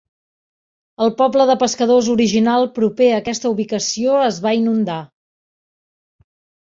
[1.05, 5.01] El poble de pescadors original proper a aquesta ubicació es va inundar.